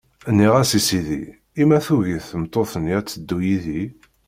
[0.31, 1.23] Nniɣ-as i sidi:
[1.61, 3.83] I ma tugi tmeṭṭut-nni ad d-teddu yid-i?